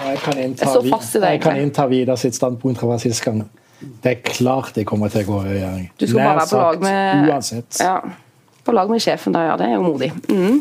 [0.00, 3.42] Jeg kan innta, Jeg det, jeg kan innta Vidar sitt standpunkt fra sist gang.
[3.80, 5.86] Det er klart jeg kommer til å gå i regjering.
[5.96, 7.00] Du skal Nær bare være på lag med
[7.30, 7.70] Uansett.
[7.80, 7.96] Ja,
[8.66, 9.54] på lag med sjefen da, ja.
[9.60, 10.10] Det er jo modig.
[10.28, 10.56] Mm.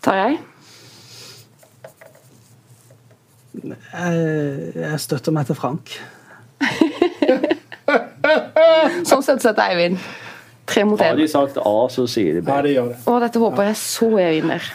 [0.00, 0.32] Tarjei?
[3.60, 4.12] Jeg,
[4.80, 5.84] jeg støtter meg til Frank.
[9.10, 9.98] Sånn sett setter Eivind.
[10.70, 12.50] Tre mot Har de sagt A, så sier de B.
[12.52, 12.98] Ja, de gjør det.
[13.10, 14.68] Å, dette håper jeg så jeg vinner.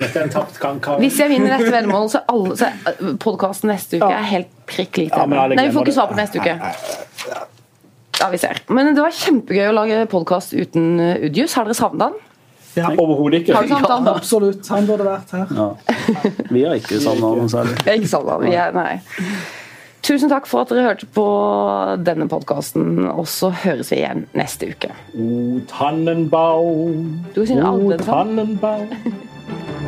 [0.00, 0.88] Dette er en tapt kamp.
[1.02, 4.98] Hvis jeg vinner dette veddemålet, så, alle- så er podkasten neste uke er helt prikk
[5.04, 6.24] lik Ja, alle Nei, vi får ikke svar på det.
[6.24, 7.46] neste uke.
[8.16, 8.58] Ja, vi ser.
[8.72, 11.54] Men det var kjempegøy å lage podkast uten Udius Udjus.
[11.60, 12.14] Har dere savnet han?
[12.76, 13.54] Ja, Overhodet ikke.
[13.56, 14.66] Har du absolutt.
[14.68, 15.46] Han burde vært her.
[15.56, 15.68] Ja.
[16.50, 17.76] Vi har ikke savna han særlig.
[17.86, 18.74] Ikke savnet han.
[18.76, 19.00] Nei.
[20.06, 21.22] Tusen takk for at dere hørte på
[22.06, 24.92] denne podkasten, og så høres vi igjen neste uke.
[25.18, 27.96] O Tannenbaum, o.
[28.06, 28.86] Tannenbaum.